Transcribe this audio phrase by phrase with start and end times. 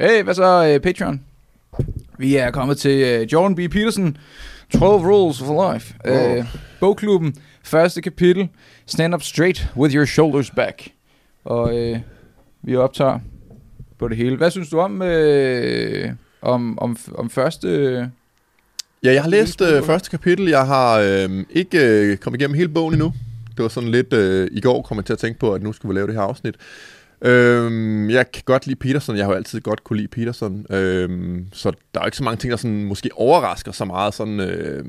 [0.00, 1.20] Hey, hvad så uh, Patreon?
[2.18, 3.58] Vi er kommet til uh, Jordan B.
[3.58, 4.16] Peterson,
[4.72, 5.94] 12 Rules for Life.
[6.08, 6.38] Wow.
[6.38, 6.44] Uh,
[6.80, 8.48] bogklubben, første kapitel,
[8.86, 10.88] Stand Up Straight with Your Shoulders Back.
[11.44, 11.98] Og uh,
[12.62, 13.18] vi optager
[13.98, 14.36] på det hele.
[14.36, 16.10] Hvad synes du om, uh,
[16.42, 17.68] om, om, om første...
[19.02, 20.48] Ja, jeg har læst øh, første kapitel.
[20.48, 23.12] Jeg har øh, ikke øh, kommet igennem hele bogen endnu.
[23.56, 24.12] Det var sådan lidt...
[24.12, 26.14] Øh, I går kom jeg til at tænke på, at nu skulle vi lave det
[26.14, 26.54] her afsnit.
[27.22, 29.16] Øh, jeg kan godt lide Peterson.
[29.16, 30.66] Jeg har jo altid godt kunne lide Peterson.
[30.70, 34.40] Øh, så der er ikke så mange ting, der sådan, måske overrasker så meget sådan,
[34.40, 34.84] øh,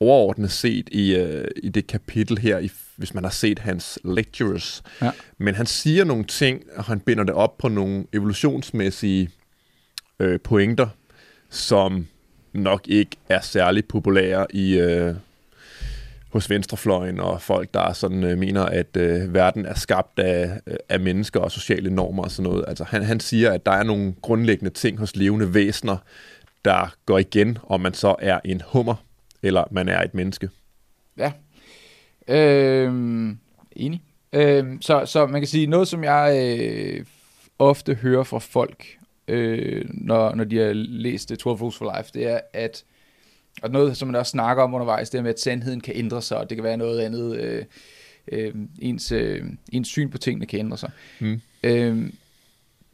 [0.00, 4.82] overordnet set i, øh, i det kapitel her, i, hvis man har set hans lectures.
[5.02, 5.10] Ja.
[5.38, 9.30] Men han siger nogle ting, og han binder det op på nogle evolutionsmæssige
[10.20, 10.88] øh, pointer,
[11.50, 12.06] som
[12.52, 15.14] nok ikke er særlig populære i øh,
[16.34, 20.76] hos venstrefløjen og folk, der sådan øh, mener, at øh, verden er skabt af, øh,
[20.88, 22.64] af mennesker og sociale normer og sådan noget.
[22.68, 25.96] Altså han, han siger, at der er nogle grundlæggende ting hos levende væsener,
[26.64, 28.94] der går igen, om man så er en hummer,
[29.42, 30.50] eller man er et menneske.
[31.18, 31.32] Ja.
[32.28, 32.92] Øh,
[33.76, 34.02] enig.
[34.32, 37.04] Øh, så, så man kan sige, noget som jeg øh,
[37.58, 38.86] ofte hører fra folk,
[39.28, 42.84] øh, når, når de har læst The 12 Rules for Life, det er, at
[43.64, 46.22] og noget, som man også snakker om undervejs, det er med, at sandheden kan ændre
[46.22, 47.64] sig, og det kan være noget andet, øh,
[48.32, 50.90] øh, ens, øh, ens syn på tingene kan ændre sig.
[51.20, 51.40] Mm.
[51.62, 52.10] Øh,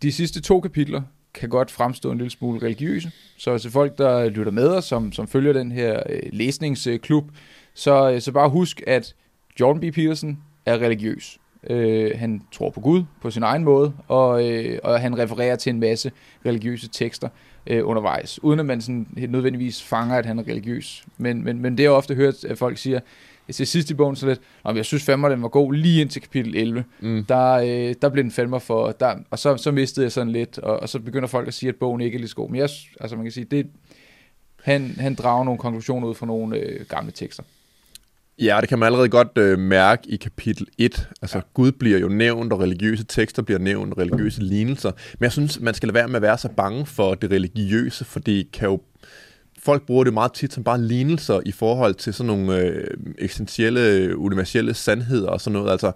[0.02, 1.02] de sidste to kapitler
[1.34, 5.12] kan godt fremstå en lille smule religiøse, så til folk, der lytter med os, som,
[5.12, 7.30] som følger den her øh, læsningsklub,
[7.74, 9.14] så, øh, så bare husk, at
[9.60, 9.94] Jordan B.
[9.94, 11.38] Peterson er religiøs.
[11.70, 15.70] Øh, han tror på Gud på sin egen måde, og, øh, og han refererer til
[15.70, 16.12] en masse
[16.46, 17.28] religiøse tekster
[17.66, 21.04] øh, undervejs, uden at man sådan nødvendigvis fanger, at han er religiøs.
[21.18, 23.00] Men, men, men det er ofte hørt, at folk siger,
[23.52, 26.22] til sidst i bogen så lidt, men jeg synes fandme, den var god lige indtil
[26.22, 26.84] kapitel 11.
[27.00, 27.24] Mm.
[27.24, 30.58] Der, øh, der blev den fandme for, der, og så, så mistede jeg sådan lidt,
[30.58, 32.50] og, og så begynder folk at sige, at bogen ikke er lige så god.
[32.50, 32.68] Men jeg,
[33.00, 33.66] altså man kan sige, det,
[34.62, 37.42] han, han drager nogle konklusioner ud fra nogle øh, gamle tekster.
[38.40, 41.08] Ja, det kan man allerede godt øh, mærke i kapitel 1.
[41.22, 41.42] Altså, ja.
[41.54, 44.90] Gud bliver jo nævnt, og religiøse tekster bliver nævnt, religiøse lignelser.
[45.18, 48.04] Men jeg synes, man skal lade være med at være så bange for det religiøse,
[48.04, 48.80] for det kan jo...
[49.58, 52.86] Folk bruger det meget tit som bare lignelser i forhold til sådan nogle øh,
[53.18, 55.70] eksistentielle, universelle sandheder og sådan noget.
[55.70, 55.92] Altså,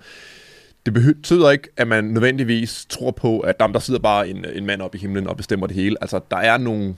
[0.87, 4.67] det betyder ikke, at man nødvendigvis tror på, at jamen, der sidder bare en, en
[4.67, 5.97] mand op i himlen og bestemmer det hele.
[6.01, 6.95] Altså, der er nogle...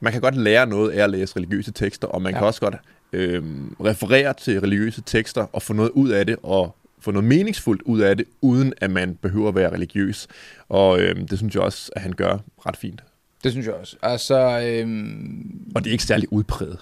[0.00, 2.32] Man kan godt lære noget af at læse religiøse tekster, og man.
[2.32, 2.38] Ja.
[2.38, 2.76] kan også godt
[3.12, 3.42] øh,
[3.84, 8.00] referere til religiøse tekster og få noget ud af det, og få noget meningsfuldt ud
[8.00, 10.28] af det, uden at man behøver at være religiøs.
[10.68, 13.02] Og øh, det synes jeg også, at han gør ret fint.
[13.44, 13.96] Det synes jeg også.
[14.02, 16.78] Altså, øhm, Og det er ikke særlig udpræget,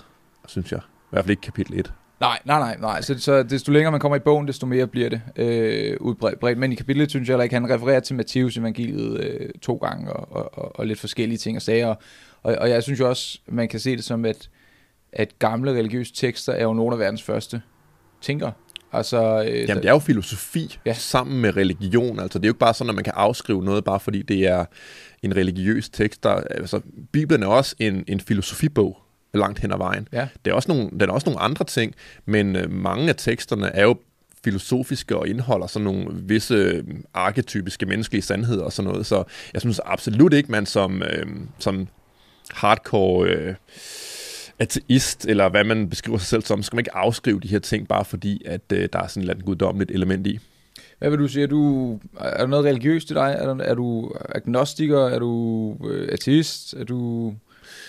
[0.48, 0.80] synes jeg.
[0.80, 1.92] I hvert fald ikke kapitel 1.
[2.20, 3.00] nej, nej, nej, nej.
[3.00, 6.40] Så, så desto længere man kommer i bogen, desto mere bliver det øh, udbredt.
[6.40, 6.58] bredt.
[6.58, 10.12] Men i kapitlet synes jeg heller ikke, han refererer til Matteus evangeliet øh, to gange,
[10.12, 11.86] og, og, og, og lidt forskellige ting og sager.
[11.86, 11.96] Og,
[12.42, 14.48] og, og jeg synes jo også, man kan se det som, at,
[15.14, 17.62] at gamle religiøse tekster er jo nogle af verdens første
[18.20, 18.52] tænkere.
[18.92, 20.94] Altså, øh, Jamen, det er jo filosofi ja.
[20.94, 22.20] Sammen med religion.
[22.20, 24.46] Altså, det er jo ikke bare sådan, at man kan afskrive noget, bare fordi det
[24.46, 24.64] er
[25.22, 26.22] en religiøs tekst.
[26.22, 26.80] Der, altså,
[27.12, 28.98] Bibelen er også en, en filosofibog
[29.34, 30.08] langt hen ad vejen.
[30.12, 30.28] Ja.
[30.44, 31.94] Det er også nogle, den er også nogle andre ting,
[32.26, 33.96] men øh, mange af teksterne er jo
[34.44, 39.06] filosofiske og indeholder sådan nogle visse øh, arketypiske menneskelige sandheder og sådan noget.
[39.06, 41.26] Så jeg synes absolut ikke, man som, øh,
[41.58, 41.88] som
[42.50, 43.54] hardcore øh,
[44.58, 47.88] ateist, eller hvad man beskriver sig selv som, skal man ikke afskrive de her ting,
[47.88, 50.38] bare fordi, at øh, der er sådan et eller andet guddommeligt element i.
[50.98, 51.42] Hvad vil du sige?
[51.42, 53.36] Er, du, er der noget religiøst i dig?
[53.38, 54.98] Er, der, er du agnostiker?
[54.98, 56.74] Er du øh, ateist?
[56.74, 57.32] Er du,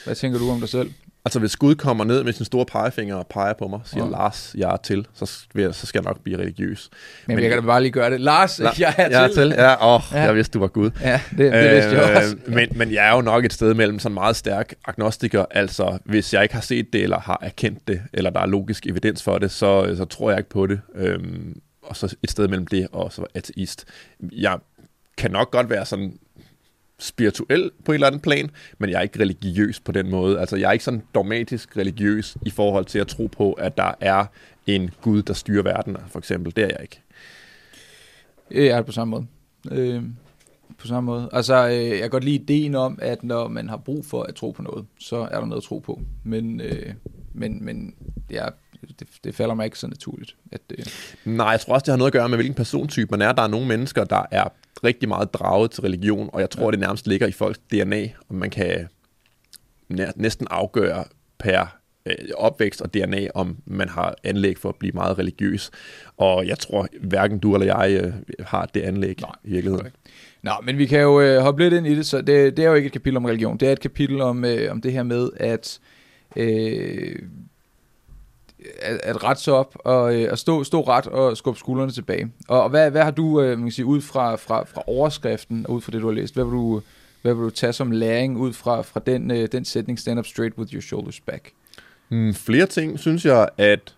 [0.06, 0.92] hvad tænker du om dig selv?
[1.26, 4.12] Altså, hvis Gud kommer ned med sin store pegefinger og peger på mig, siger ja.
[4.12, 6.90] Lars, jeg er til, så, vil jeg, så skal jeg nok blive religiøs.
[7.28, 8.22] Men, Men jeg kan da bare lige gøre det.
[8.22, 9.36] Lars, La- jeg er jeg er til.
[9.36, 9.48] til.
[9.58, 10.18] Ja, åh, Ja.
[10.20, 10.24] ja.
[10.26, 10.92] jeg vidste, du var Gud.
[11.02, 12.36] Ja, det, det vidste jeg også.
[12.46, 15.98] Øh, men, men jeg er jo nok et sted mellem sådan meget stærk agnostiker, altså
[16.06, 19.24] hvis jeg ikke har set det, eller har erkendt det, eller der er logisk evidens
[19.24, 20.82] for det, så, så tror jeg ikke på det.
[20.96, 23.86] Øhm, og så et sted mellem det og så ateist.
[24.32, 24.58] Jeg
[25.18, 26.14] kan nok godt være sådan
[27.00, 30.40] spirituel på et eller andet plan, men jeg er ikke religiøs på den måde.
[30.40, 33.92] Altså, jeg er ikke sådan dogmatisk religiøs i forhold til at tro på, at der
[34.00, 34.26] er
[34.68, 36.56] en Gud, der styrer verden, for eksempel.
[36.56, 37.02] Det er jeg ikke.
[38.52, 39.28] Jeg er det på samme måde.
[39.72, 40.04] Øh,
[40.78, 41.30] på samme måde.
[41.34, 44.36] Altså, øh, jeg kan godt lide ideen om, at når man har brug for at
[44.36, 46.02] tro på noget, så er der noget at tro på.
[46.24, 46.94] Men, øh,
[47.34, 47.96] men, men
[48.30, 48.52] jeg
[49.00, 50.36] det, det falder mig ikke så naturligt.
[50.52, 50.86] At, øh,
[51.26, 53.32] Nej, jeg tror også, det har noget at gøre med, hvilken persontype man er.
[53.32, 54.48] Der er nogle mennesker, der er
[54.84, 56.72] rigtig meget draget til religion, og jeg tror, ja.
[56.72, 58.88] det nærmest ligger i folks DNA, og man kan
[59.90, 61.04] næ- næsten afgøre
[61.38, 65.72] per øh, opvækst og DNA, om man har anlæg for at blive meget religiøs.
[66.18, 68.14] Og jeg tror, hverken du eller jeg øh,
[68.48, 69.80] har det anlæg Nej, i virkeligheden.
[69.80, 69.96] korrekt.
[70.44, 72.70] Nå, men vi kan jo øh, hoppe lidt ind i det, så det, det er
[72.70, 75.04] jo ikke et kapitel om religion, det er et kapitel om, øh, om det her
[75.04, 75.80] med, at,
[76.36, 77.16] øh,
[78.82, 82.32] at, at rette sig op og øh, at stå, stå ret og skubbe skuldrene tilbage.
[82.48, 85.66] Og, og hvad, hvad har du, øh, man kan sige, ud fra, fra, fra overskriften
[85.68, 86.82] og ud fra det, du har læst, hvad vil du,
[87.22, 90.26] hvad vil du tage som læring ud fra, fra den, øh, den sætning, stand up
[90.26, 91.52] straight with your shoulders back?
[92.10, 93.96] Mm, flere ting, synes jeg, at,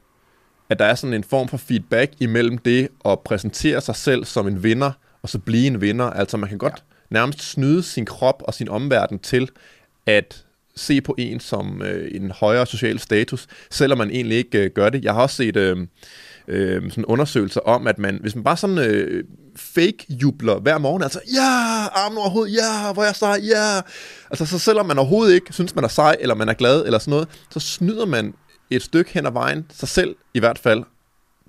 [0.70, 4.48] at der er sådan en form for feedback imellem det at præsentere sig selv som
[4.48, 6.06] en vinder, og så blive en vinder.
[6.06, 6.80] Altså man kan godt ja.
[7.10, 9.50] nærmest snyde sin krop og sin omverden til
[10.06, 10.46] at
[10.78, 14.90] se på en som øh, en højere social status, selvom man egentlig ikke øh, gør
[14.90, 15.04] det.
[15.04, 15.78] Jeg har også set øh,
[16.48, 19.24] øh, sådan undersøgelser om, at man, hvis man bare sådan øh,
[19.56, 23.82] fake jubler hver morgen, altså, ja, armen over hovedet, ja, hvor er jeg sej, ja.
[24.30, 27.00] Altså, så selvom man overhovedet ikke synes, man er sej, eller man er glad, eller
[27.00, 28.34] sådan noget, så snyder man
[28.70, 30.84] et stykke hen ad vejen, sig selv i hvert fald,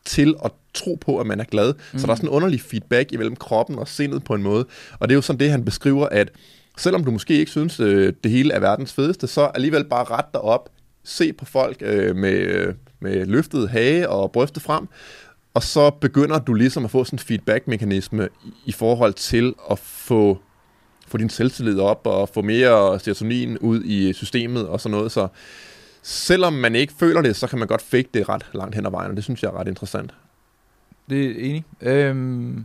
[0.05, 1.75] til at tro på, at man er glad.
[1.93, 1.99] Mm.
[1.99, 4.67] Så der er sådan en underlig feedback imellem kroppen og sindet på en måde.
[4.99, 6.29] Og det er jo sådan det, han beskriver, at
[6.79, 10.35] selvom du måske ikke synes, øh, det hele er verdens fedeste, så alligevel bare ret
[10.35, 10.69] dig op,
[11.05, 14.89] se på folk øh, med, øh, med løftet hage og brystet frem,
[15.55, 18.29] og så begynder du ligesom at få sådan en feedback-mekanisme
[18.65, 20.39] i forhold til at få,
[21.09, 25.13] få din selvtillid op og få mere serotonin ud i systemet og sådan noget.
[25.13, 25.29] Så
[26.03, 28.91] selvom man ikke føler det, så kan man godt fake det ret langt hen ad
[28.91, 30.15] vejen, og det synes jeg er ret interessant.
[31.11, 31.65] Det er enig.
[31.81, 32.65] Øhm,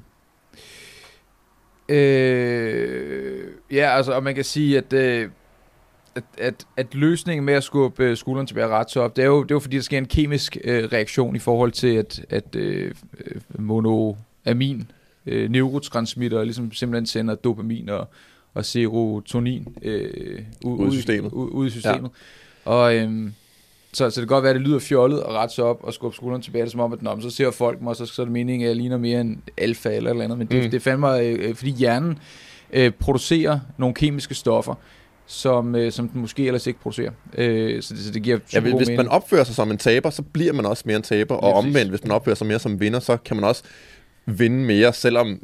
[1.90, 5.30] øh, ja, altså, og man kan sige, at, øh,
[6.16, 9.28] at, at, at løsningen med at skubbe øh, skulderen tilbage ret så op, det er
[9.28, 12.26] jo, det er jo fordi, der sker en kemisk øh, reaktion i forhold til, at,
[12.30, 12.96] at øh,
[13.60, 14.92] monoamin,
[15.26, 18.08] øh, neurotransmitter, ligesom simpelthen sender dopamin og,
[18.54, 21.32] og serotonin øh, ud, ud, i systemet.
[21.32, 22.12] Ud, ud i systemet.
[22.66, 22.72] Ja.
[22.72, 23.30] Og, øh,
[23.94, 25.94] så, så det kan godt være, at det lyder fjollet at rette sig op og
[25.94, 28.26] skubbe skulderen tilbage, som om, at nå, så ser folk mig, og så, så er
[28.26, 30.38] det meningen, at jeg ligner mere en alfa eller eller andet.
[30.38, 30.70] Men det, mm.
[30.70, 32.20] det er fandme, øh, fordi hjernen
[32.74, 34.76] øh, producerer nogle kemiske stoffer,
[35.26, 37.12] som, øh, som den måske ellers ikke producerer.
[37.38, 38.98] Øh, så, det, så det giver ja, Hvis mening.
[38.98, 41.58] man opfører sig som en taber, så bliver man også mere en taber, og ja,
[41.58, 43.64] omvendt, hvis man opfører sig mere som vinder, så kan man også
[44.26, 45.40] vinde mere, selvom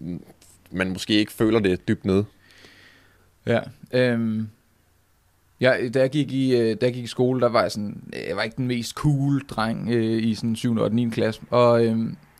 [0.72, 2.24] man måske ikke føler det dybt ned.
[3.45, 3.60] Ja,
[3.94, 4.42] øh,
[5.62, 8.04] Ja, da jeg gik i, øh, da jeg gik i skole, der var jeg sådan,
[8.28, 10.78] jeg var ikke den mest cool dreng øh, i sådan 7.
[10.78, 11.10] og 9.
[11.10, 11.42] klasse.
[11.50, 11.98] Og, øh,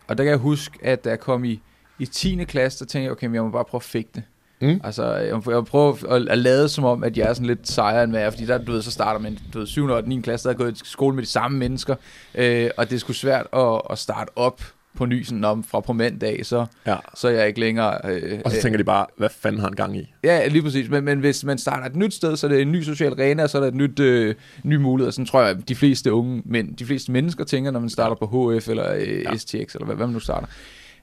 [0.08, 1.62] og der kan jeg huske, at da jeg kom i,
[2.00, 2.44] i 10.
[2.44, 4.24] klasse, der tænkte jeg, okay, jeg må bare prøve at fægte.
[4.62, 4.82] Mm.
[4.84, 7.48] Altså, jeg må, jeg må prøve at, at lade som om, at jeg er sådan
[7.48, 9.68] lidt sejere end hvad jeg er, fordi der, du ved, så starter man, du ved,
[9.68, 9.86] 7.
[9.86, 10.22] og 9.
[10.22, 11.96] klasse, der er gået i skole med de samme mennesker,
[12.36, 14.62] øh, og det er sgu svært at, at starte op
[14.98, 16.96] på ny, sådan om fra på mandag, så, ja.
[17.16, 18.00] så er jeg ikke længere...
[18.04, 20.14] Øh, og så tænker de bare, hvad fanden har han gang i?
[20.24, 20.90] Ja, lige præcis.
[20.90, 23.48] Men, men hvis man starter et nyt sted, så er det en ny social arena,
[23.48, 25.12] så er der et nyt, øh, ny mulighed.
[25.12, 28.58] Sådan tror jeg, de fleste unge mænd, de fleste mennesker tænker, når man starter på
[28.58, 29.36] HF eller øh, ja.
[29.38, 30.48] STX, eller hvad, hvad man nu starter.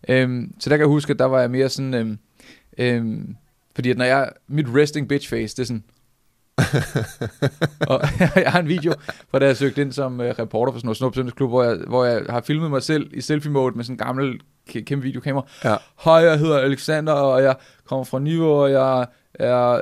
[0.08, 1.94] Øhm, så der kan jeg huske, at der var jeg mere sådan...
[1.94, 2.16] Øh,
[2.78, 3.18] øh,
[3.74, 5.84] fordi at når jeg, mit resting bitch face, det er sådan,
[7.90, 8.00] og
[8.44, 8.94] jeg har en video,
[9.30, 12.04] hvor da jeg søgte ind som uh, reporter for sådan noget Snup hvor jeg, hvor
[12.04, 15.46] jeg har filmet mig selv i selfie-mode med sådan en gammel kæmpe videokamera.
[15.64, 15.76] Ja.
[16.04, 19.80] Hej, jeg hedder Alexander, og jeg kommer fra Niveau, og jeg er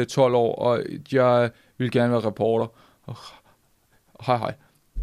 [0.00, 0.82] uh, 12 år, og
[1.12, 2.66] jeg vil gerne være reporter.
[3.06, 3.16] Og,
[4.26, 4.54] hej, hej.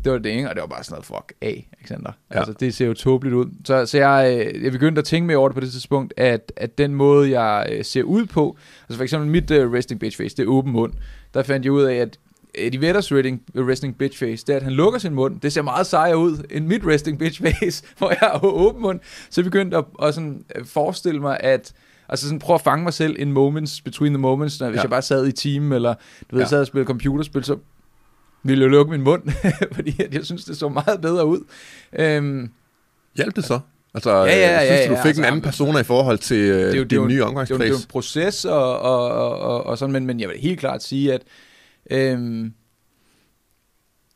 [0.03, 2.11] Det var det ene, og det var bare sådan noget, fuck af, Alexander.
[2.33, 2.37] Ja.
[2.37, 3.45] Altså, det ser jo tåbeligt ud.
[3.65, 6.51] Så, så jeg, øh, jeg begyndte at tænke mere over det på det tidspunkt, at,
[6.57, 10.37] at den måde, jeg ser ud på, altså for eksempel mit uh, resting bitch face,
[10.37, 10.93] det er åben mund
[11.33, 12.19] der fandt jeg ud af, at
[12.55, 15.39] Eddie Vedders resting, resting bitch face, det er, at han lukker sin mund.
[15.39, 18.99] Det ser meget sejere ud end mit resting bitch face, hvor jeg har åben mund.
[19.29, 21.73] Så jeg begyndte at, at sådan øh, forestille mig, at
[22.09, 24.81] Altså sådan prøve at fange mig selv in moments, between the moments, når, hvis ja.
[24.81, 25.93] jeg bare sad i team, eller
[26.31, 26.49] du ved, ja.
[26.49, 27.57] sad og spillede computerspil, så
[28.43, 29.23] ville jeg lukke min mund,
[29.75, 31.39] fordi jeg synes, det så meget bedre ud.
[31.93, 32.49] Øhm,
[33.15, 33.59] Hjalp det så?
[33.93, 36.53] Altså, ja, ja, ja, synes du, du fik altså, en anden persona i forhold til
[36.53, 37.59] det er jo, din nye omgangskreds?
[37.59, 39.09] Det er jo en proces, og, og,
[39.39, 41.21] og, og sådan, men, men jeg vil helt klart sige, at
[41.91, 42.53] øhm,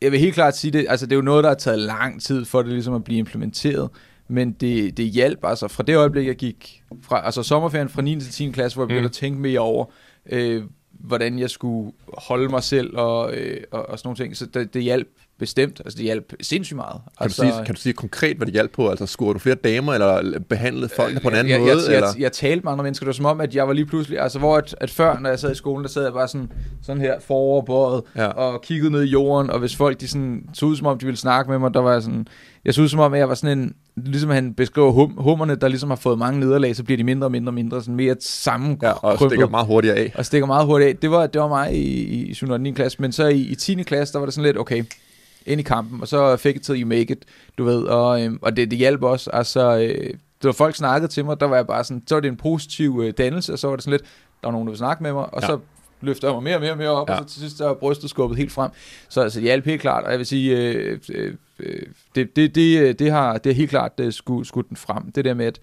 [0.02, 2.22] jeg vil helt klart sige, det, altså det er jo noget, der har taget lang
[2.22, 3.90] tid for det ligesom at blive implementeret,
[4.28, 8.20] men det, det hjalp altså fra det øjeblik, jeg gik fra, altså sommerferien fra 9.
[8.20, 8.52] til 10.
[8.52, 9.06] klasse, hvor jeg begyndte mm.
[9.06, 9.86] at tænke mere over,
[10.30, 10.64] øh,
[11.00, 14.74] hvordan jeg skulle holde mig selv og, øh, og, og sådan nogle ting, så det,
[14.74, 15.08] det hjalp
[15.40, 17.02] Bestemt, altså det hjalp sindssygt meget.
[17.18, 18.90] Kan, altså, du sige, kan du sige konkret, hvad det hjalp på?
[18.90, 21.72] Altså skulle du flere damer, eller behandlede folk øh, på en anden jeg, måde?
[21.72, 22.08] Jeg, eller?
[22.08, 24.20] Jeg, jeg, talte med andre mennesker, det var som om, at jeg var lige pludselig,
[24.20, 26.52] altså hvor at, at før, når jeg sad i skolen, der sad jeg bare sådan,
[26.84, 28.28] sådan her foroverbøjet, ja.
[28.28, 31.06] og kiggede ned i jorden, og hvis folk de sådan, så ud som om, de
[31.06, 32.28] ville snakke med mig, der var jeg sådan,
[32.66, 33.76] jeg så ud som om, at jeg var sådan en,
[34.06, 37.28] ligesom han beskriver hum, hummerne, der ligesom har fået mange nederlag, så bliver de mindre
[37.28, 38.80] og mindre og mindre, sådan mere sammen.
[38.82, 40.12] Ja, og stikker meget hurtigt af.
[40.16, 40.98] Og stikker meget hurtigt af.
[40.98, 42.50] Det var, det var mig i, i 7.
[42.50, 42.72] og 9.
[42.72, 43.84] klasse, men så i, i 10.
[43.84, 44.84] klasse, der var det sådan lidt, okay,
[45.46, 47.26] ind i kampen, og så fake it till you make it,
[47.58, 50.14] du ved, og, øh, og det, det hjalp også, altså, øh,
[50.44, 53.02] var folk snakkede til mig, der var jeg bare sådan, så var det en positiv
[53.04, 54.02] øh, dannelse, og så var det sådan lidt,
[54.42, 55.48] der var nogen, der ville snakke med mig, og ja.
[55.48, 55.60] så
[56.02, 57.14] løfter jeg mig mere og mere og mere op, Ja.
[57.14, 57.20] ja.
[57.20, 58.72] og så til sidst er brystet skubbet helt frem.
[59.10, 61.82] Så altså, det hjalp helt klart, og jeg vil sige, øh, øh, øh,
[62.16, 65.12] det, det, det, øh, det, har, det har helt klart øh, skudt, skudt den frem.
[65.12, 65.60] Det der med, at,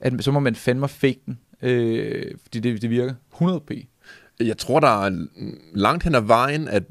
[0.00, 3.86] at så må man fandme fake den, øh, fordi det, det virker 100p.
[4.40, 5.26] Jeg tror, der er
[5.74, 6.82] langt hen ad vejen, at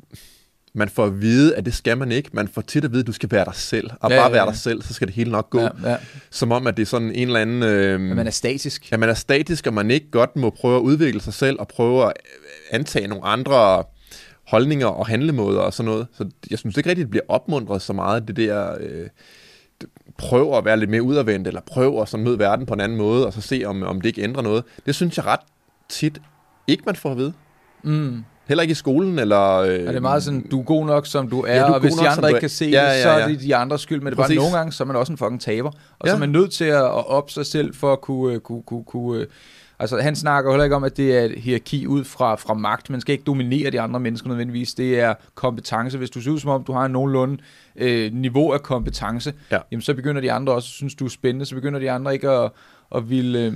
[0.73, 2.29] man får at vide, at det skal man ikke.
[2.33, 3.89] Man får tit at vide, at du skal være dig selv.
[3.99, 4.49] Og Ja, bare ja, være ja.
[4.49, 5.59] dig selv, så skal det hele nok gå.
[5.61, 5.97] Ja, ja.
[6.29, 7.63] Som om, at det er sådan en eller anden...
[7.63, 8.91] Øh, Men man er statisk.
[8.91, 11.67] Ja, man er statisk, og man ikke godt må prøve at udvikle sig selv, og
[11.67, 12.13] prøve at
[12.71, 13.83] antage nogle andre
[14.47, 16.07] holdninger og handlemåder og sådan noget.
[16.13, 18.77] Så jeg synes ikke rigtigt, det bliver opmuntret så meget, det der...
[18.79, 19.07] Øh,
[20.17, 22.97] prøv at være lidt mere udadvendt, eller prøv at sådan møde verden på en anden
[22.97, 24.63] måde, og så se, om, om det ikke ændrer noget.
[24.85, 25.39] Det synes jeg ret
[25.89, 26.21] tit
[26.67, 27.33] ikke, man får at vide.
[27.83, 28.23] Mm.
[28.47, 29.53] Heller ikke i skolen, eller...
[29.53, 31.61] Øh, Og det er meget sådan, du er god nok, som du er, Ja, ja,
[31.67, 32.39] du er og hvis de nok, som andre ikke er.
[32.39, 33.27] kan se Ja, det, ja, så er ja.
[33.27, 34.01] det de andres skyld.
[34.01, 35.69] Men det er bare nogle gange, så er man også en fucking taber.
[35.99, 36.09] Og Ja.
[36.09, 38.33] så er man nødt til at, at op sig selv for at kunne...
[38.33, 39.27] øh, kunne, kunne, kunne øh,
[39.79, 42.89] altså, han snakker heller ikke om, at det er et hierarki ud fra, fra magt.
[42.89, 44.73] Man skal ikke dominere de andre mennesker nødvendigvis.
[44.73, 45.97] Det er kompetence.
[45.97, 47.37] Hvis du ser ud som om, du har en nogenlunde
[47.75, 49.57] øh, niveau af kompetence, Ja.
[49.71, 51.45] jamen, så begynder de andre også at synes, du er spændende.
[51.45, 52.51] Så begynder de andre ikke at,
[52.95, 53.39] at ville...
[53.39, 53.53] Øh,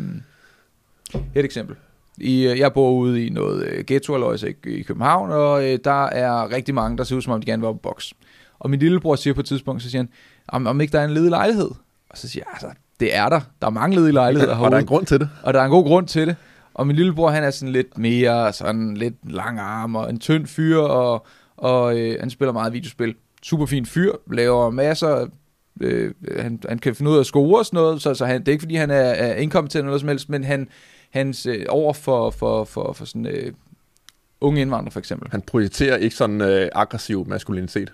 [1.36, 1.76] et eksempel.
[2.22, 6.06] I, øh, jeg bor ude i noget øh, ghetto i, i København, og øh, der
[6.06, 8.14] er rigtig mange, der ser ud som om, de gerne vil op på boks.
[8.60, 10.10] Og min lillebror siger på et tidspunkt, så siger han,
[10.48, 11.70] om, om ikke der er en ledig lejlighed.
[12.10, 13.40] Og så siger jeg, altså, det er der.
[13.62, 15.30] Der er mange ledige lejligheder og der er herude, en grund til det.
[15.44, 16.36] og der er en god grund til det.
[16.74, 20.48] Og min lillebror, han er sådan lidt mere, sådan lidt lang arm og en tynd
[20.48, 21.26] fyr, og,
[21.58, 23.16] og øh, han spiller meget videospil.
[23.44, 25.28] Super fin fyr, laver masser,
[25.82, 28.40] øh, han, han kan finde ud af at score og sådan noget, så, så han,
[28.40, 30.68] det er ikke fordi, han er, er inkompetent eller noget som helst, men han,
[31.14, 33.54] hans øh, over for, for, for, for sådan øh,
[34.42, 35.32] unge indvandrere for eksempel.
[35.32, 37.92] Han projicerer ikke sådan øh, aggressiv maskulinitet.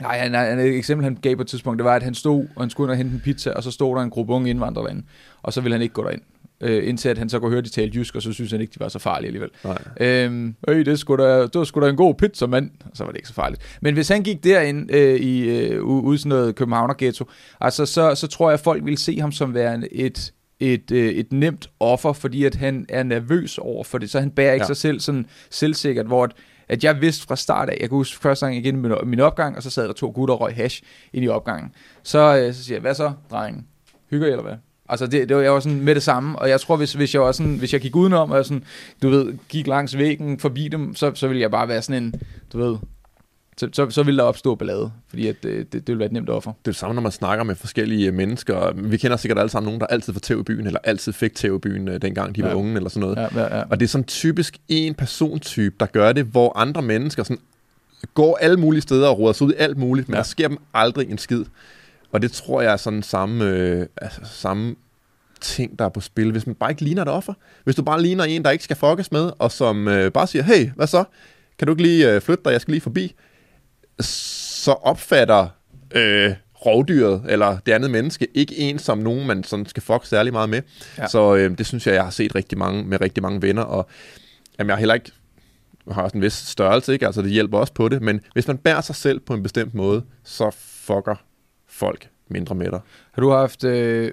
[0.00, 2.46] Nej, han, han, et eksempel, han gav på et tidspunkt, det var, at han stod,
[2.56, 4.50] og han skulle ind og hente en pizza, og så stod der en gruppe unge
[4.50, 5.02] indvandrere derinde,
[5.42, 6.22] og så ville han ikke gå derind.
[6.60, 8.70] Øh, indtil at han så kunne høre, de talte jysk, og så synes han ikke,
[8.74, 9.50] de var så farlige alligevel.
[9.64, 9.78] Nej.
[10.00, 12.70] Øhm, øh, det, skulle da, det var sgu da en god pizza, mand.
[12.84, 13.78] Og så var det ikke så farligt.
[13.82, 17.24] Men hvis han gik derind øh, i, øh, ude sådan noget Københavner ghetto,
[17.60, 21.08] altså, så, så tror jeg, at folk ville se ham som værende et, et, øh,
[21.12, 24.10] et nemt offer, fordi at han er nervøs over for det.
[24.10, 24.66] Så han bærer ikke Ja.
[24.66, 26.32] sig selv sådan selvsikkert, hvor at,
[26.68, 29.56] at jeg vidste fra start af, jeg kunne huske første gang igen min, min opgang,
[29.56, 31.70] og så sad der to gutter og røg hash ind i opgangen.
[32.02, 33.66] Så, øh, så siger jeg, hvad så, drengen?
[34.10, 34.54] Hygger I eller hvad?
[34.88, 37.14] Altså, det, det var, jeg var sådan med det samme, og jeg tror, hvis, hvis
[37.14, 38.64] jeg var sådan, hvis jeg gik udenom, og sådan,
[39.02, 42.14] du ved, gik langs væggen forbi dem, så, så ville jeg bare være sådan en,
[42.52, 42.76] du ved,
[43.58, 46.12] så, så, så ville der opstå ballade, fordi at det, det, det ville være et
[46.12, 46.50] nemt offer.
[46.52, 48.72] Det er det samme, når man snakker med forskellige mennesker.
[48.74, 51.34] Vi kender sikkert alle sammen nogen, der altid får tæv i byen, eller altid fik
[51.34, 52.54] tæv i byen, øh, dengang de var Ja.
[52.54, 53.16] unge, eller sådan noget.
[53.16, 53.62] Ja, ja, ja.
[53.70, 57.40] Og det er sådan typisk en persontype, der gør det, hvor andre mennesker sådan
[58.14, 60.18] går alle mulige steder og roder sig ud i alt muligt, men ja.
[60.18, 61.44] der sker dem aldrig en skid.
[62.12, 64.74] Og det tror jeg er sådan samme, øh, altså, samme
[65.40, 66.32] ting, der er på spil.
[66.32, 67.32] Hvis man bare ikke ligner et offer.
[67.64, 70.42] Hvis du bare ligner en, der ikke skal fuckes med, og som øh, bare siger,
[70.42, 71.04] hey, hvad så?
[71.58, 72.50] Kan du ikke lige øh, flytte dig?
[72.52, 73.14] Jeg skal lige forbi.
[74.00, 75.48] Så opfatter
[75.90, 76.34] øh,
[76.66, 80.48] rovdyret, eller det andet menneske, ikke en som nogen, man sådan skal fuck særlig meget
[80.48, 80.62] med.
[80.98, 81.06] Ja.
[81.06, 83.88] Så øh, det synes jeg, jeg har set rigtig mange, med rigtig mange venner, og
[84.58, 85.12] jamen, jeg har heller ikke
[85.90, 87.06] har også en vis størrelse, ikke?
[87.06, 89.74] Altså, det hjælper også på det, men hvis man bærer sig selv på en bestemt
[89.74, 91.14] måde, så fucker
[91.68, 92.80] folk mindre med dig.
[93.12, 94.12] Har du haft øh,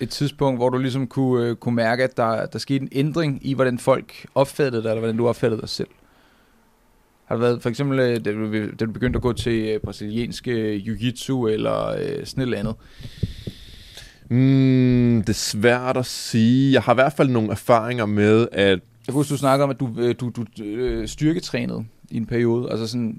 [0.00, 3.46] et tidspunkt, hvor du ligesom kunne, øh, kunne mærke, at der, der skete en ændring
[3.46, 5.88] i, hvordan folk opfattede dig, eller hvordan du opfattede dig selv?
[7.26, 9.80] Har det været for eksempel, øh, da du, da du begyndte at gå til øh,
[9.80, 12.74] brasiliansk øh, jiu-jitsu, eller øh, sådan et eller andet?
[14.30, 16.72] Mm, det er svært at sige.
[16.72, 18.78] Jeg har i hvert fald nogle erfaringer med, at Jeg
[19.08, 20.44] kunne huske, du snakkede om, at du, du, du
[21.06, 23.16] styrketrænede i en periode, altså sådan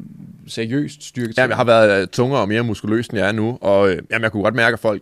[0.47, 1.37] seriøst styrketrænet.
[1.37, 4.31] jamen, jeg har været tungere og mere muskuløs, end jeg er nu, og jamen, jeg
[4.31, 5.01] kunne godt mærke, at folk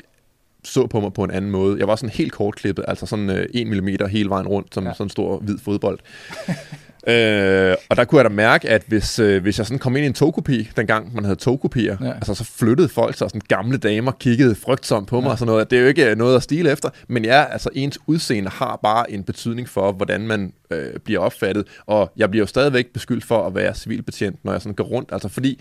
[0.63, 1.79] så på mig på en anden måde.
[1.79, 4.89] Jeg var sådan helt kortklippet, altså sådan øh, 1 mm hele vejen rundt, som Ja.
[4.89, 4.93] ja.
[4.93, 5.99] sådan en stor hvid fodbold.
[7.07, 10.03] øh, og der kunne jeg da mærke, at hvis, øh, hvis jeg sådan kom ind
[10.03, 12.11] i en togkopi, dengang man havde togkopier, Ja.
[12.13, 15.31] altså så flyttede folk sig, sådan gamle damer kiggede frygtsomt på mig Ja.
[15.31, 15.71] og sådan noget.
[15.71, 18.79] Det er jo ikke øh, noget at stile efter, men ja, altså ens udseende har
[18.83, 23.25] bare en betydning for, hvordan man øh, bliver opfattet, og jeg bliver jo stadigvæk beskyldt
[23.25, 25.59] for at være civilbetjent, når jeg sådan går rundt, altså fordi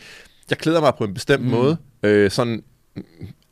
[0.50, 1.48] jeg klæder mig på en bestemt Mm.
[1.50, 1.54] mm.
[1.56, 2.62] måde, øh, sådan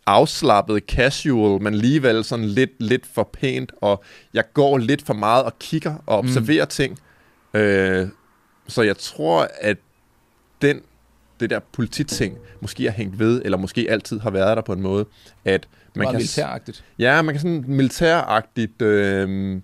[0.07, 4.03] afslappet, casual, men alligevel sådan lidt, lidt for pænt, og
[4.35, 6.69] jeg går lidt for meget og kigger og observerer mm.
[6.71, 6.99] ting.
[7.54, 8.09] Øh,
[8.69, 9.76] så jeg tror, at
[10.62, 10.80] den,
[11.40, 14.80] det der polititing måske har hængt ved, eller måske altid har været der på en
[14.80, 15.07] måde,
[15.45, 16.85] at man man kan, militæragtigt.
[16.99, 19.61] ja, man kan sådan militæragtigt øh,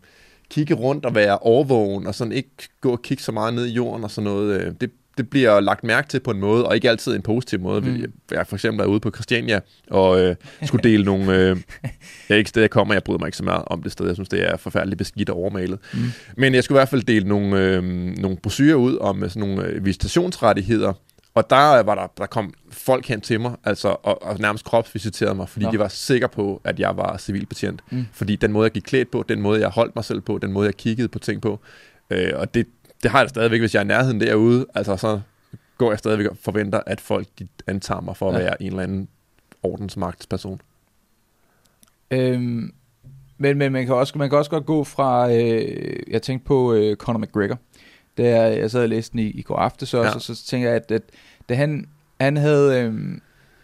[0.50, 2.50] kigge rundt og være overvågen, og sådan ikke
[2.80, 4.60] gå og kigge så meget ned i jorden og sådan noget.
[4.60, 7.60] Øh, det, det bliver lagt mærke til på en måde, og ikke altid en positiv
[7.60, 7.80] måde.
[7.80, 8.12] Mm.
[8.30, 11.34] Jeg for eksempel er ude på Christiania, og øh, skulle dele nogle...
[11.34, 11.56] Øh,
[12.28, 14.06] jeg er ikke sted, jeg kommer, jeg bryder mig ikke så meget om det sted.
[14.06, 15.78] Jeg synes, det er forfærdeligt beskidt og overmalet.
[15.94, 16.00] Mm.
[16.36, 17.82] Men jeg skulle i hvert fald dele nogle, øh,
[18.18, 20.92] nogle brosyrer ud om øh, sådan nogle øh, visitationsrettigheder,
[21.36, 25.34] og der, var der, der kom folk hen til mig, altså, og, og nærmest kropsvisiterede
[25.34, 25.72] mig, fordi Nå.
[25.72, 27.82] de var sikre på, at jeg var civilbetjent.
[27.90, 28.06] Mm.
[28.12, 30.52] Fordi den måde, jeg gik klædt på, den måde, jeg holdt mig selv på, den
[30.52, 31.60] måde, jeg kiggede på ting på,
[32.10, 32.66] øh, og det,
[33.06, 35.20] det har jeg stadigvæk, hvis jeg er i nærheden derude, altså så
[35.78, 38.38] går jeg stadigvæk og forventer, at folk de antager mig for at ja.
[38.42, 39.08] være en eller anden
[39.62, 40.60] ordensmagtsperson.
[42.10, 42.72] Øhm,
[43.38, 46.74] men, men man, kan også, man kan også godt gå fra, øh, jeg tænkte på
[46.74, 47.58] øh, Conor McGregor,
[48.18, 50.14] da jeg sad og læste den i, i går aftes også, ja.
[50.14, 51.02] og så, så tænker jeg, at, at
[51.48, 51.88] da han,
[52.20, 52.80] han havde...
[52.80, 53.22] Øhm,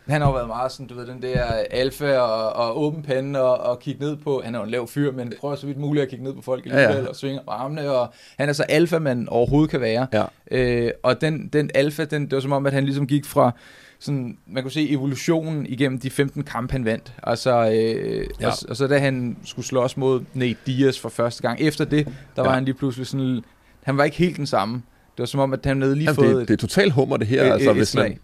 [0.09, 3.43] han har jo været meget sådan, du ved, den der alfa og, og åben pande
[3.43, 5.79] og, og kigge ned på, han er jo en lav fyr, men prøver så vidt
[5.79, 7.09] muligt at kigge ned på folk alligevel ja, ja.
[7.09, 10.07] og svinge armene, og han er så alfa, man overhovedet kan være.
[10.13, 10.25] Ja.
[10.51, 13.53] Øh, og den, den alfa, den, det var som om, at han ligesom gik fra,
[14.01, 17.13] sådan, man kunne se evolutionen igennem de 15 kampe, han vandt.
[17.23, 18.47] Altså, øh, ja.
[18.47, 22.07] og, og, så da han skulle slås mod Nate Diaz for første gang, efter det,
[22.07, 22.43] der ja.
[22.43, 23.41] var han lige pludselig sådan,
[23.83, 24.75] han var ikke helt den samme.
[25.17, 26.37] Det var som om, at han havde lige Jamen, fået...
[26.37, 27.45] Det, det er totalt hummer, det her.
[27.45, 28.19] Et, altså, et, hvis man,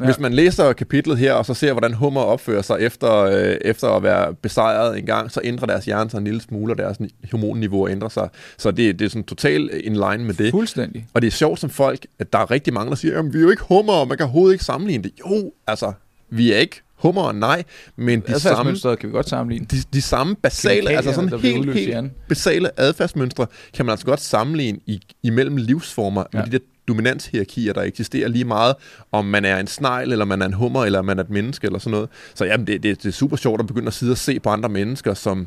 [0.00, 0.04] Ja.
[0.04, 3.88] Hvis man læser kapitlet her, og så ser, hvordan hummer opfører sig efter, øh, efter
[3.88, 6.98] at være besejret en gang, så ændrer deres hjerne sig en lille smule, og deres
[7.30, 8.28] hormonniveau ændrer sig.
[8.58, 10.50] Så det, det er sådan totalt in line med det.
[10.50, 11.06] Fuldstændig.
[11.14, 13.38] Og det er sjovt som folk, at der er rigtig mange, der siger, at vi
[13.38, 15.12] er jo ikke hummer, og man kan overhovedet ikke sammenligne det.
[15.20, 15.92] Jo, altså,
[16.30, 17.62] vi er ikke hummer, nej,
[17.96, 19.66] men de samme, kan vi godt sammenligne.
[19.70, 24.78] De, de samme basale, altså sådan helt, helt basale adfærdsmønstre, kan man altså godt sammenligne
[24.86, 26.38] i, imellem livsformer ja.
[26.38, 28.74] med de der dominanshierarkier, der eksisterer lige meget,
[29.12, 31.66] om man er en snegl, eller man er en hummer, eller man er et menneske,
[31.66, 32.08] eller sådan noget.
[32.34, 34.48] Så jamen, det, det, det er super sjovt at begynde at sidde og se på
[34.48, 35.46] andre mennesker, som,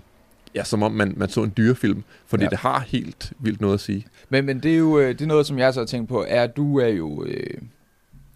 [0.56, 2.50] ja, som om man, man så en dyrefilm, fordi ja.
[2.50, 4.06] det har helt vildt noget at sige.
[4.29, 6.25] Men, men det er jo øh, det er noget, som jeg så har tænkt på,
[6.27, 7.58] er, at du er jo, øh,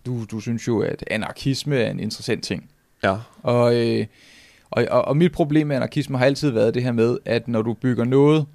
[0.06, 2.70] du, du synes jo, at anarkisme er en interessant ting.
[3.04, 3.18] Ja.
[3.44, 4.06] Og, øh,
[4.72, 7.62] og, og, og mit problem med anarkisme har altid været det her med, at når
[7.62, 8.46] du bygger noget,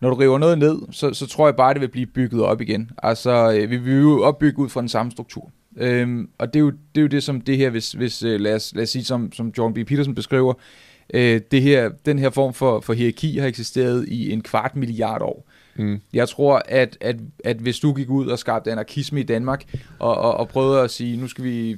[0.00, 2.60] når du river noget ned, så, så tror jeg bare, det vil blive bygget op
[2.60, 2.90] igen.
[3.02, 5.50] Altså, øh, vi vil jo opbygge ud fra den samme struktur.
[5.76, 8.40] Øhm, og det er, jo, det er jo det, som det her, hvis, hvis øh,
[8.40, 9.76] lad, os, lad os sige, som, som John B.
[9.86, 10.54] Peterson beskriver,
[11.14, 15.22] øh, det her, den her form for, for hierarki har eksisteret i en kvart milliard
[15.22, 15.46] år.
[15.76, 16.00] Mm.
[16.12, 19.64] Jeg tror, at, at, at hvis du gik ud og skabte anarkisme i Danmark,
[19.98, 21.76] og, og, og prøvede at sige, nu skal vi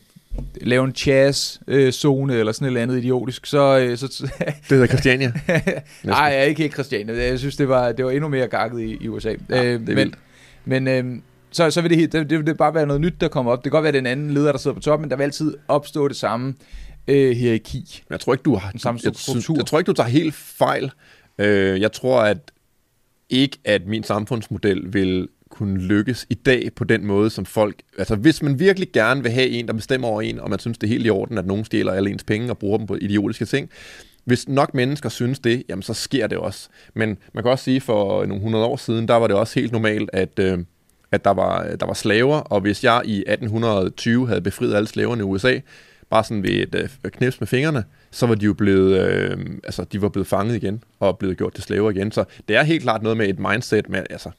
[0.61, 3.79] lave en jazz-zone eller sådan et eller andet idiotisk, så...
[3.79, 4.07] Øh, så
[4.38, 5.33] det hedder Christiania.
[6.05, 7.29] Nej, jeg er ikke helt Christiania.
[7.29, 9.35] Jeg synes, det var, det var endnu mere gakket i, i USA.
[9.51, 10.14] Ja, øh, men
[10.64, 11.05] men øh,
[11.51, 13.59] så, så vil det, det, det vil bare være noget nyt, der kommer op.
[13.59, 15.25] Det kan godt være, at den anden leder, der sidder på toppen, men der vil
[15.25, 16.55] altid opstå det samme
[17.09, 18.03] øh, hierarki.
[18.11, 18.71] Jeg tror ikke, du har...
[18.71, 20.92] Den samme jeg, jeg, jeg tror ikke, du tager helt fejl.
[21.38, 22.38] Øh, jeg tror, at
[23.31, 27.77] ikke, at min samfundsmodel vil kunne lykkes i dag på den måde, som folk...
[27.99, 30.79] Altså, hvis man virkelig gerne vil have en, der bestemmer over en, og man synes,
[30.79, 32.95] det er helt i orden, at nogen stjæler alle ens penge og bruger dem på
[33.01, 33.71] idiotiske ting,
[34.25, 36.69] hvis nok mennesker synes det, jamen så sker det også.
[36.95, 39.73] Men man kan også sige, for nogle hundrede år siden, der var det også helt
[39.73, 40.59] normalt, at, øh,
[41.12, 45.21] at der, var, der var slaver, og hvis jeg i 1820 havde befriet alle slaverne
[45.21, 45.59] i USA,
[46.11, 49.85] bare sådan ved et øh, knips med fingrene, så var de jo blevet, øh, altså
[49.85, 52.12] de var blevet fanget igen, og blevet gjort til slaver igen.
[52.12, 54.31] Så det er helt klart noget med et mindset med, altså,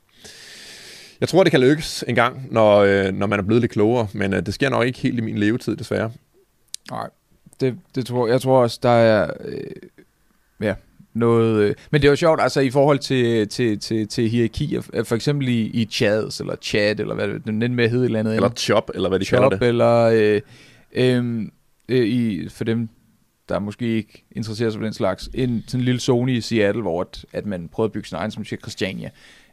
[1.23, 4.07] jeg tror, det kan lykkes en gang, når, øh, når man er blevet lidt klogere,
[4.13, 6.12] men øh, det sker nok ikke helt i min levetid, desværre.
[6.91, 7.09] Nej,
[7.59, 9.57] det, det tror jeg tror også, der er øh,
[10.62, 10.75] ja,
[11.13, 11.63] noget...
[11.63, 15.15] Øh, men det er jo sjovt, altså i forhold til, til, til, til hierarki, for
[15.15, 18.36] eksempel i, i chads, eller chat, eller hvad det den med hedder et eller andet.
[18.36, 19.67] Eller chop, eller hvad de chop, kalder det.
[19.67, 19.97] eller...
[20.13, 20.41] Øh,
[20.95, 21.45] øh,
[21.89, 22.89] øh, i, for dem,
[23.49, 26.81] der måske ikke interesserer sig for den slags, en sådan en lille zone i Seattle,
[26.81, 29.09] hvor at, at man prøvede at bygge sin egen, som siger Christiania.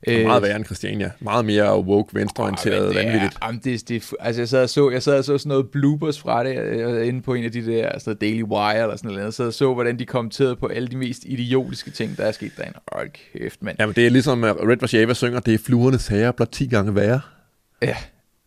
[0.07, 1.11] Øh, meget værre end Christiania.
[1.21, 3.39] Meget mere woke, venstreorienteret, oh, vanvittigt.
[3.43, 6.21] Jamen, det, det, altså, jeg sad, og så, jeg sad og så sådan noget bloopers
[6.21, 9.35] fra det, øh, inde på en af de der altså Daily Wire eller sådan noget.
[9.35, 12.53] Så jeg så, hvordan de kommenterede på alle de mest idiotiske ting, der er sket
[12.57, 12.79] derinde.
[12.93, 13.77] Hold kæft, mand.
[13.81, 17.21] Jamen, det er ligesom Red Vashava synger, det er fluernes herre blot 10 gange værre.
[17.83, 17.97] Ja.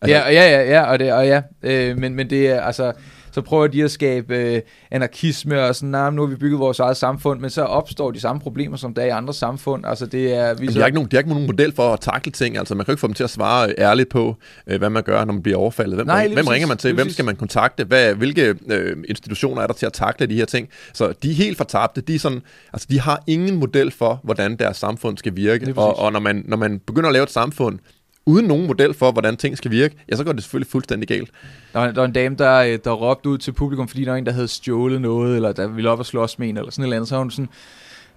[0.01, 2.93] Altså, ja, ja, ja, ja, og det, og ja, øh, men, men det er altså,
[3.33, 6.79] så prøver de at skabe øh, anarkisme og sådan, nah, nu har vi bygget vores
[6.79, 9.85] eget samfund, men så opstår de samme problemer, som der er i andre samfund.
[9.85, 10.73] Altså, det er, vi så...
[10.73, 12.85] de, har ikke nogen, de har ikke nogen model for at takle ting, altså man
[12.85, 14.35] kan ikke få dem til at svare ærligt på,
[14.67, 15.95] øh, hvad man gør, når man bliver overfaldet.
[15.95, 16.93] Hvem, Nej, hvem ringer man til?
[16.93, 17.83] Hvem skal man kontakte?
[17.83, 20.69] Hvad, hvilke øh, institutioner er der til at takle de her ting?
[20.93, 22.01] Så de er helt fortabte.
[22.01, 22.41] De, er sådan,
[22.73, 25.73] altså, de har ingen model for, hvordan deres samfund skal virke.
[25.75, 27.79] Og, og når, man, når man begynder at lave et samfund,
[28.25, 31.29] uden nogen model for, hvordan ting skal virke, ja, så går det selvfølgelig fuldstændig galt.
[31.73, 34.11] Der var, der var en dame, der, øh, der råbte ud til publikum, fordi der
[34.11, 36.71] var en, der havde stjålet noget, eller der ville op og slås med en, eller
[36.71, 37.09] sådan et eller andet.
[37.09, 37.49] Så hun sådan,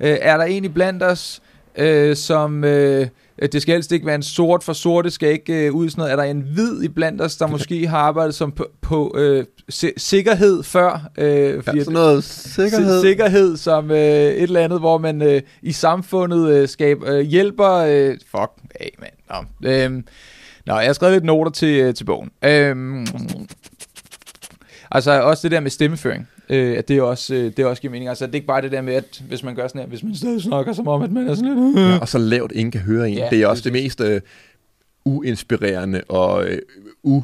[0.01, 1.43] øh, er der en i blandt os,
[1.79, 3.07] øh, som, Øh,
[3.43, 6.01] det skal helst ikke være en sort, for sort det skal ikke øh, ud sådan
[6.01, 6.13] noget.
[6.13, 9.45] Er der en hvid i blandt os, der måske har arbejdet som på, på øh,
[9.69, 11.09] si- sikkerhed før?
[11.19, 11.29] Øh,
[11.77, 13.01] Ja, sådan noget sikkerhed.
[13.03, 17.21] Si- sikkerhed som øh, et eller andet, hvor man øh, i samfundet øh, skaber, øh,
[17.21, 17.71] hjælper...
[17.73, 19.47] Øh, fuck af, mand.
[19.63, 19.91] Nå, øh,
[20.67, 22.31] nå, jeg har skrevet lidt noter til, øh, til bogen.
[22.45, 23.07] Øh,
[24.91, 26.29] altså også det der med stemmeføring.
[26.51, 28.09] Øh, at det også, øh, det også giver mening.
[28.09, 30.03] Altså det er ikke bare det der med, at hvis man gør sådan her, hvis
[30.03, 31.79] man stadig snakker som om, at man er sådan lidt...
[31.79, 33.19] Ja, og så lavt, ingen kan høre en.
[33.19, 33.97] Ja, det er også præcis.
[33.97, 34.21] det mest øh,
[35.05, 36.59] uinspirerende og øh,
[37.03, 37.23] u...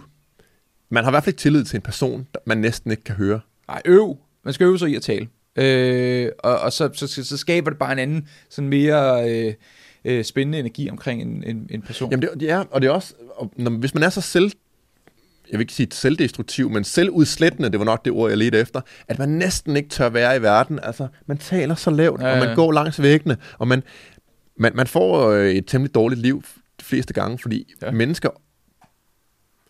[0.91, 3.15] Man har i hvert fald ikke tillid til en person, der man næsten ikke kan
[3.15, 3.41] høre.
[3.69, 4.17] Nej, øv.
[4.45, 5.29] Man skal øve sig i at tale.
[5.57, 9.55] Øh, og og så, så, så, så skaber det bare en anden, sådan mere øh,
[10.05, 12.11] øh, spændende energi omkring en, en, en person.
[12.11, 14.53] Jamen det, det er, og det er også, og når, hvis man er så selv,
[15.53, 18.81] jeg vil ikke sige selvdestruktiv, men selvudslættende, det var nok det ord, jeg ledte efter,
[19.09, 20.79] at man næsten ikke tør være i verden.
[20.83, 23.83] Altså, man taler så lavt, Ja, ja, og man går langs væggene, og man,
[24.59, 26.43] man, man får øh, et temmelig dårligt liv
[26.81, 27.91] de fleste gange, fordi Ja.
[27.91, 28.29] mennesker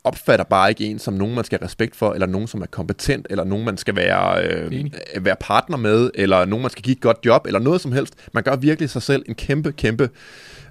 [0.04, 2.66] opfatter bare ikke en som nogen, man skal have respekt for, eller nogen, som er
[2.66, 4.92] kompetent, eller nogen, man skal være, øh, Enig.
[5.16, 7.92] øh, være partner med, eller nogen, man skal give et godt job, eller noget som
[7.92, 8.14] helst.
[8.32, 10.10] Man gør virkelig sig selv en kæmpe, kæmpe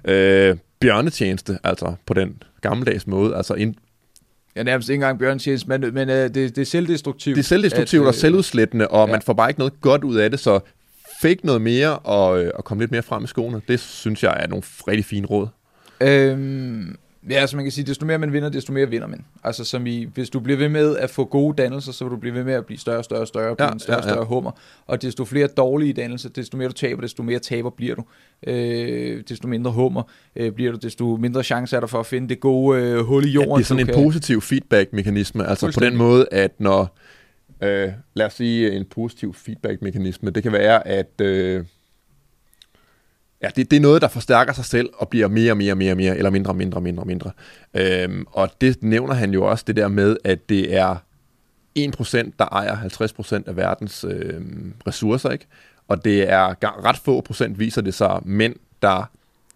[0.04, 3.36] øh, bjørnetjeneste, altså på den gammeldags måde.
[3.36, 3.74] Altså en,
[4.54, 7.36] Jeg er nærmest ikke engang bjørntjeneste, men, men øh, det, det er selvdestruktivt.
[7.36, 9.06] det er selvdestruktivt at, og selvudslættende, og ja.
[9.06, 9.12] ja.
[9.12, 10.60] man får bare ikke noget godt ud af det, så
[11.22, 13.60] fake noget mere og, øh, og komme lidt mere frem i skoene.
[13.68, 15.48] Det synes jeg er nogle rigtig fine råd.
[16.00, 16.96] Øhm,
[17.30, 19.24] ja, altså man kan sige, desto mere man vinder, desto mere vinder man.
[19.44, 22.16] Altså som i, hvis du bliver ved med at få gode dannelser, så vil du
[22.16, 23.98] blive ved med at blive større og større og større, og blive Ja, en større
[23.98, 24.14] og ja, ja.
[24.14, 24.50] større hummer.
[24.86, 28.04] Og desto flere dårlige dannelser, desto mere du taber, desto mere taber bliver du.
[28.46, 30.02] Øh, desto mindre hummer
[30.36, 33.24] øh, bliver du, desto mindre chance er der for at finde det gode øh, hul
[33.24, 33.50] i Ja, jorden.
[33.56, 36.98] det er sådan en positiv feedback-mekanisme, altså på den måde, at når,
[37.62, 41.64] øh, lad os sige en positiv feedback-mekanisme, det kan være, at øh,
[43.42, 45.78] ja, det, det er noget, der forstærker sig selv og bliver mere og mere og
[45.78, 47.30] mere, mere eller mindre og mindre og mindre og mindre.
[47.74, 50.96] Øhm, og det nævner han jo også, det der med, at det er
[51.78, 54.40] 1%, der ejer 50% af verdens øh,
[54.86, 55.46] ressourcer, ikke?
[55.88, 59.10] Og det er ret få procent, viser det sig, mænd, der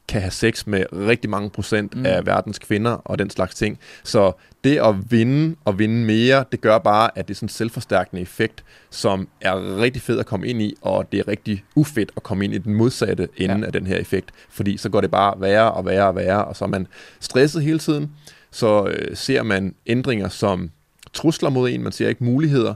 [0.08, 2.06] kan have sex med rigtig mange procent Mm.
[2.06, 3.78] af verdens kvinder og den slags ting.
[4.04, 4.32] Så
[4.64, 8.22] det at vinde og vinde mere, det gør bare, at det er sådan en selvforstærkende
[8.22, 12.22] effekt, som er rigtig fed at komme ind i, og det er rigtig ufedt at
[12.22, 13.66] komme ind i den modsatte ende ja.
[13.66, 14.30] af den her effekt.
[14.50, 16.86] Fordi så går det bare værre og værre og værre, og så er man
[17.20, 18.10] stresset hele tiden.
[18.50, 20.70] Så øh, ser man ændringer som
[21.12, 22.74] trusler mod en, man ser ikke muligheder,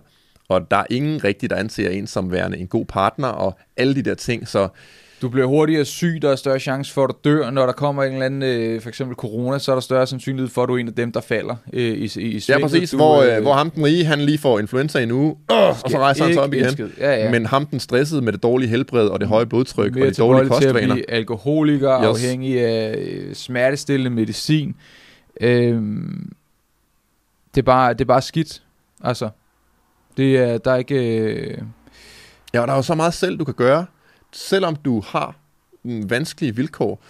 [0.49, 3.95] og der er ingen rigtig, der anser en som værende en god partner, og alle
[3.95, 4.69] de der ting, så
[5.23, 7.51] Du bliver hurtigere syg, der er større chance for, at du dør.
[7.51, 10.49] Når der kommer en eller anden, øh, for eksempel corona, så er der større sandsynlighed
[10.51, 12.63] for, at du er en af dem, der falder øh, i, i, i Ja, svinget.
[12.63, 15.37] præcis, Du, hvor, øh, hvor ham den rige, han lige får influenza i en uge,
[15.53, 16.93] øh, og så rejser han så op igen.
[16.99, 17.31] Ja, ja.
[17.31, 20.23] Men ham den stressede med det dårlige helbred og det høje blodtryk mere og de
[20.23, 20.95] dårlige tilbøjelig til at kostvaner.
[20.95, 22.23] blive alkoholiker, yes.
[22.25, 24.75] Afhængig af øh, smertestillende medicin.
[25.41, 26.33] Øhm,
[27.55, 28.63] det, er bare, det er bare skidt.
[29.05, 29.29] Altså,
[30.17, 31.17] det er, der er ikke...
[31.19, 31.59] Øh,
[32.55, 33.87] Ja, og der er jo så meget selv, du kan gøre.
[34.33, 35.35] Selvom du har
[35.85, 37.03] vanskelige vilkår,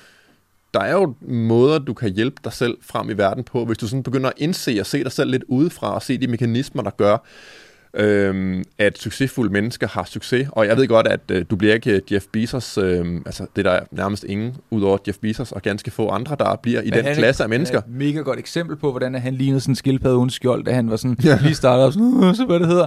[0.74, 3.88] der er jo måder, du kan hjælpe dig selv frem i verden på, hvis du
[3.88, 6.90] sådan begynder at indse og se dig selv lidt udefra, og se de mekanismer, der
[6.90, 7.16] gør,
[7.94, 10.48] øhm, at succesfulde mennesker har succes.
[10.52, 13.70] Og jeg ved godt, at øh, du bliver ikke Jeff Bezos, øhm, altså det er
[13.72, 17.04] der nærmest ingen, udover Jeff Bezos og ganske få andre, der bliver i men den
[17.04, 17.78] han er- klasse af mennesker.
[17.78, 20.72] Er et mega godt eksempel på, hvordan han lignede sådan en skildpadde uden skjold, da
[20.72, 21.38] han var sådan, ja.
[21.42, 22.86] lige startet op, sådan, "Øh, så hvad det hedder.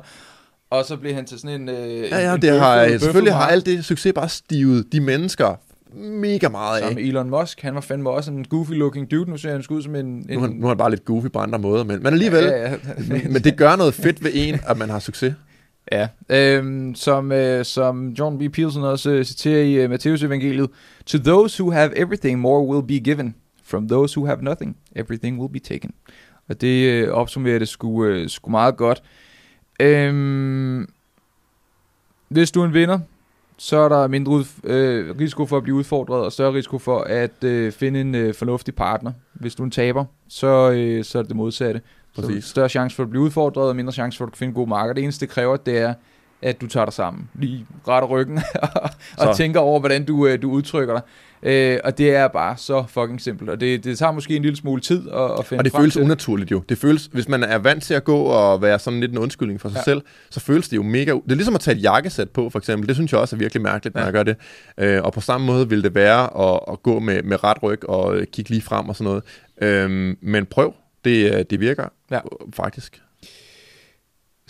[0.74, 1.70] Og så blev han til sådan en...
[1.70, 1.76] Øh,
[2.12, 5.56] Ja, ja, en det har, bøffel- selvfølgelig har alt det succes bare stivet de mennesker
[5.96, 6.96] mega meget af.
[6.96, 9.30] Med Elon Musk, han var fandme også en goofy-looking dude.
[9.30, 10.06] Nu ser han ud som en...
[10.06, 12.14] en Nu er, han, nu er han bare lidt goofy på andre måder, men, men
[12.14, 12.78] alligevel, Ja, ja.
[13.30, 15.34] men det gør noget fedt ved en, at man har succes.
[15.92, 18.54] Ja, øhm, som, øh, som John B.
[18.54, 20.70] Pearson også øh, citerer i øh, Matteus evangeliet,
[21.06, 23.36] To those who have everything, more will be given.
[23.66, 25.92] From those who have nothing, everything will be taken.
[26.50, 29.04] Og det øh, opsummerer det sgu, øh, sgu meget godt.
[29.84, 30.90] Øhm,
[32.28, 33.00] hvis du er en vinder,
[33.58, 37.44] så er der mindre øh, risiko for at blive udfordret, og større risiko for at
[37.44, 39.12] øh, finde en øh, fornuftig partner.
[39.34, 41.82] Hvis du er en taber, så, øh, så er det det modsatte.
[42.16, 42.44] Præcis.
[42.44, 44.68] Så større chance for at blive udfordret, og mindre chance for at finde en god
[44.68, 44.94] marker.
[44.94, 45.94] Det eneste, det kræver, det er,
[46.44, 47.30] at du tager dig sammen.
[47.40, 48.38] Lige retter ryggen
[49.18, 49.34] og Så.
[49.38, 51.02] tænker over, hvordan du, øh, du udtrykker dig.
[51.46, 53.50] Øh, og det er bare så fucking simpelt.
[53.50, 55.82] Og det, det tager måske en lille smule tid at, at finde Og det frem
[55.82, 56.04] føles til.
[56.04, 56.60] unaturligt jo.
[56.70, 59.62] Det føles, hvis man er vant til at gå og være sådan lidt en undskyldning
[59.62, 59.84] for sig Ja.
[59.84, 61.12] selv, så føles det jo mega...
[61.12, 62.88] Det er ligesom at tage et jakkesæt på, for eksempel.
[62.88, 64.06] Det synes jeg også er virkelig mærkeligt, når Ja.
[64.06, 64.36] jeg gør det.
[64.78, 67.90] Øh, og på samme måde vil det være at, at gå med, med ret ryg
[67.90, 69.24] og øh, kigge lige frem og sådan noget.
[69.62, 70.74] Øhm, men prøv.
[71.06, 72.20] Det, øh, det virker ja.
[72.54, 73.02] faktisk.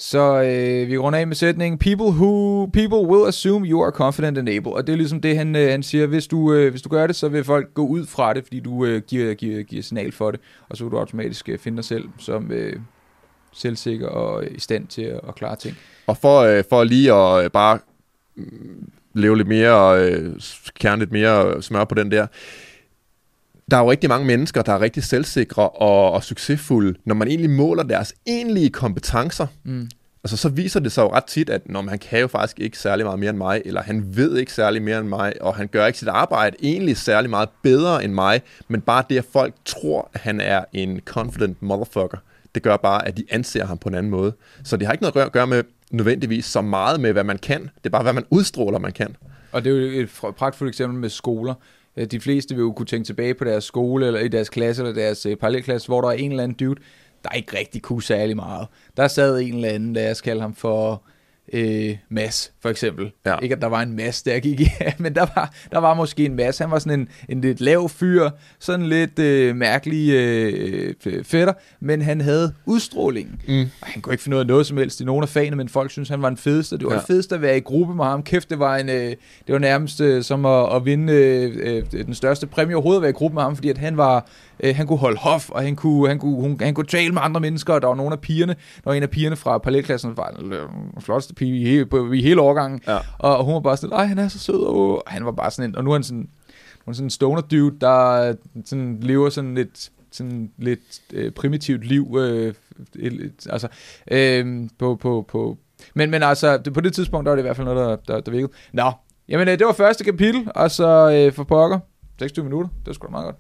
[0.04, 4.38] Så øh, vi runder af med sætningen, people, who, people will assume you are confident
[4.38, 4.74] and able.
[4.74, 6.06] Og det er ligesom det, han, øh, han siger.
[6.06, 8.60] Hvis du, øh, hvis du gør det, så vil folk gå ud fra det, fordi
[8.60, 10.40] du øh, giver, giver, giver signal for det.
[10.70, 12.76] Og så vil du automatisk øh, finde dig selv som øh,
[13.54, 15.78] selvsikker og i stand til at, at klare ting.
[16.08, 17.80] Og for, øh, for lige at øh, bare
[18.36, 20.34] mm, leve lidt mere, øh,
[20.80, 22.28] kerne lidt mere smør på den der.
[23.72, 27.28] Der er jo rigtig mange mennesker, der er rigtig selvsikre og, og succesfulde, når man
[27.28, 29.48] egentlig måler deres egentlige kompetencer.
[29.64, 29.90] Mm.
[30.24, 32.78] Altså, så viser det sig jo ret tit, at når man kan jo faktisk ikke
[32.78, 35.68] særlig meget mere end mig, eller han ved ikke særlig mere end mig, og han
[35.68, 39.54] gør ikke sit arbejde egentlig særlig meget bedre end mig, men bare det, at folk
[39.66, 42.18] tror, at han er en confident motherfucker,
[42.56, 44.34] det gør bare, at de anser ham på en anden måde.
[44.64, 47.62] Så det har ikke noget at gøre med nødvendigvis så meget med, hvad man kan.
[47.62, 49.16] Det er bare, hvad man udstråler, man kan.
[49.52, 51.54] Og det er jo et pragtfuldt eksempel med skoler.
[51.98, 54.82] Øh, de fleste vil jo kunne tænke tilbage på deres skole, eller i deres klasse,
[54.82, 56.82] eller deres øh, parallelklasse, hvor der er en eller anden dude,
[57.24, 58.68] der ikke rigtig kunne særlig meget.
[58.98, 61.04] Der sad en eller anden, lad os kalde ham for
[61.54, 63.12] øh, Mads, for eksempel.
[63.26, 63.40] Ja.
[63.40, 64.68] Ikke at der var en Mads, der gik i,
[65.00, 66.58] men der var, der var måske en Mads.
[66.58, 68.30] Han var sådan en, en lidt lav fyr,
[68.60, 73.42] sådan lidt øh, mærkelig øh, fætter, men han havde udstråling.
[73.48, 73.62] Mm.
[73.82, 75.70] Og han kunne ikke finde ud af noget som helst i nogen af fagene, men
[75.70, 76.78] folk synes han var den fedeste.
[76.78, 77.00] Det var ja.
[77.00, 78.24] det fedeste at være i gruppe med ham.
[78.24, 79.16] Kæft, det var, en, øh,
[79.48, 83.02] det var nærmest øh, som at, at vinde øh, øh, den største præmie overhovedet at
[83.02, 84.28] være i gruppe med ham, fordi at han var
[84.60, 87.22] Øh, han kunne holde hof, og han kunne, han, kunne, hun, han kunne tale med
[87.22, 90.18] andre mennesker, og der var nogle af pigerne, der var en af pigerne fra parallelklassen,
[90.18, 90.54] var den
[91.02, 92.98] flotteste pige i hele, på, i hele årgangen, ja.
[93.20, 95.52] og, og hun var bare sådan, nej, han er så sød, og han var bare
[95.52, 96.30] sådan en, og nu er han sådan,
[96.86, 98.34] hun er sådan en stoner dude, der
[98.66, 102.54] sådan lever sådan lidt, sådan lidt øh, primitivt liv, øh,
[103.50, 103.68] altså,
[104.12, 105.58] øh, på, på, på,
[105.94, 108.14] men, men altså, det, på det tidspunkt, der var det i hvert fald noget, der,
[108.14, 108.52] der, der virkede.
[108.74, 108.92] Nå,
[109.30, 111.80] jamen øh, det var første kapitel, og så øh, for pokker,
[112.20, 113.36] 26 minutter, det var sgu da meget godt.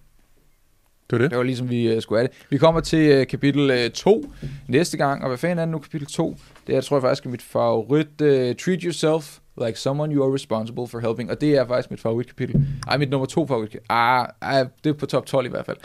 [1.13, 1.31] Det var det.
[1.31, 2.45] Det var ligesom, vi uh, skulle have det.
[2.49, 5.79] Vi kommer til uh, kapitel 2 uh, næste gang, og hvad fanden er det nu,
[5.79, 6.37] kapitel 2?
[6.67, 8.21] Det er, jeg tror jeg faktisk er mit favorit.
[8.21, 11.31] Uh, Treat yourself like someone you are responsible for helping.
[11.31, 12.67] Og det er faktisk mit favoritkapitel.
[12.87, 13.85] Ej, mit nummer to favoritkapitel.
[13.89, 15.77] Ah, ah, det er på top 12 i hvert fald.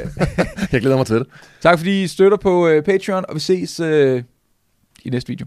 [0.72, 1.26] jeg glæder mig til det.
[1.60, 3.86] Tak fordi I støtter på uh, Patreon, og vi ses uh,
[5.04, 5.46] i næste video.